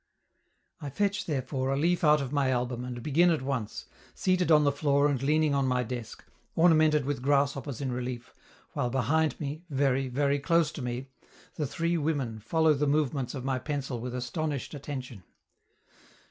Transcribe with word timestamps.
I 0.81 0.89
fetch, 0.89 1.27
therefore, 1.27 1.69
a 1.69 1.77
leaf 1.77 2.03
out 2.03 2.21
of 2.21 2.31
my 2.33 2.49
album, 2.49 2.83
and 2.83 3.03
begin 3.03 3.29
at 3.29 3.43
once, 3.43 3.85
seated 4.15 4.51
on 4.51 4.63
the 4.63 4.71
floor 4.71 5.07
and 5.07 5.21
leaning 5.21 5.53
on 5.53 5.67
my 5.67 5.83
desk, 5.83 6.25
ornamented 6.55 7.05
with 7.05 7.21
grasshoppers 7.21 7.81
in 7.81 7.91
relief, 7.91 8.33
while 8.71 8.89
behind 8.89 9.39
me, 9.39 9.61
very, 9.69 10.07
very 10.07 10.39
close 10.39 10.71
to 10.71 10.81
me, 10.81 11.11
the 11.53 11.67
three 11.67 11.99
women 11.99 12.39
follow 12.39 12.73
the 12.73 12.87
movements 12.87 13.35
of 13.35 13.45
my 13.45 13.59
pencil 13.59 14.01
with 14.01 14.15
astonished 14.15 14.73
attention. 14.73 15.21